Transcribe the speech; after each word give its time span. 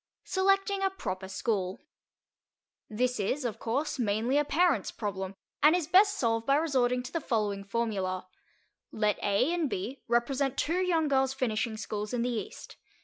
SELECTING 0.23 0.81
A 0.81 0.89
PROPER 0.89 1.27
SCHOOL 1.27 1.79
This 2.89 3.19
is, 3.19 3.45
of 3.45 3.59
course, 3.59 3.99
mainly 3.99 4.35
a 4.39 4.43
parent's 4.43 4.89
problem 4.89 5.35
and 5.61 5.75
is 5.75 5.85
best 5.85 6.17
solved 6.17 6.47
by 6.47 6.55
resorting 6.55 7.03
to 7.03 7.11
the 7.13 7.21
following 7.21 7.63
formula: 7.63 8.25
Let 8.91 9.19
A 9.23 9.53
and 9.53 9.69
B 9.69 10.01
represent 10.07 10.57
two 10.57 10.81
young 10.81 11.07
girls' 11.07 11.35
finishing 11.35 11.77
schools 11.77 12.15
in 12.15 12.23
the 12.23 12.31
East. 12.31 12.77